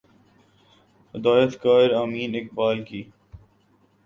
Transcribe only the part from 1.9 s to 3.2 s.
امین اقبال کی